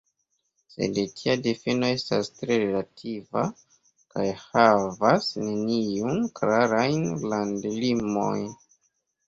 Sed 0.75 0.95
tia 1.17 1.35
difino 1.47 1.89
estas 1.97 2.29
tre 2.37 2.57
relativa, 2.63 3.45
kaj 4.15 4.25
havas 4.47 5.29
neniujn 5.45 6.19
klarajn 6.43 7.07
landlimojn. 7.37 8.53